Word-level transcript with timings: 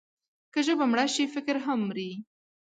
که 0.53 0.59
ژبه 0.65 0.85
مړه 0.91 1.05
شي، 1.13 1.25
فکر 1.33 1.55
هم 1.65 1.79
مري. 1.87 2.11